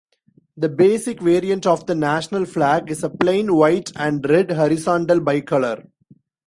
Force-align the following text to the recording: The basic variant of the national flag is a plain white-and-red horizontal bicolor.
The 0.57 0.67
basic 0.67 1.19
variant 1.19 1.67
of 1.67 1.85
the 1.85 1.93
national 1.93 2.45
flag 2.45 2.89
is 2.89 3.03
a 3.03 3.09
plain 3.11 3.53
white-and-red 3.55 4.49
horizontal 4.49 5.19
bicolor. 5.19 5.91